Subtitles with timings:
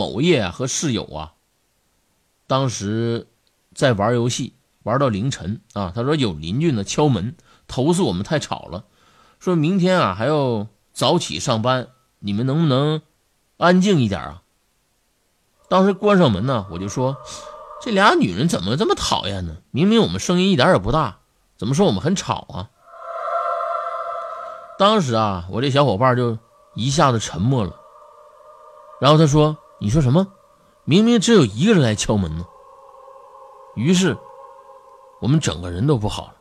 [0.00, 1.34] 某夜和室友啊，
[2.46, 3.28] 当时
[3.74, 5.92] 在玩游戏，玩到凌晨啊。
[5.94, 7.36] 他说有邻居呢敲门
[7.68, 8.84] 投诉我们太吵了，
[9.40, 11.88] 说明天啊还要早起上班，
[12.20, 13.02] 你们能不能
[13.58, 14.42] 安静一点啊？
[15.68, 17.18] 当时关上门呢，我就说
[17.82, 19.58] 这俩女人怎么这么讨厌呢？
[19.70, 21.18] 明明我们声音一点也不大，
[21.58, 22.70] 怎么说我们很吵啊？
[24.78, 26.38] 当时啊，我这小伙伴就
[26.74, 27.76] 一下子沉默了，
[28.98, 29.58] 然后他说。
[29.80, 30.26] 你说什么？
[30.84, 32.44] 明明只有一个人来敲门呢。
[33.76, 34.16] 于是，
[35.20, 36.34] 我们整个人都不好了。